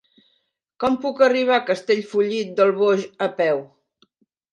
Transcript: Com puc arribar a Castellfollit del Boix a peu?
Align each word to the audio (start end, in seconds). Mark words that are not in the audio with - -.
Com 0.83 0.95
puc 1.03 1.19
arribar 1.25 1.53
a 1.61 1.63
Castellfollit 1.67 2.55
del 2.61 2.73
Boix 2.81 3.05
a 3.27 3.29
peu? 3.43 3.63